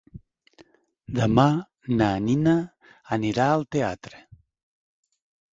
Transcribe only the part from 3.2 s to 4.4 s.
irà al teatre.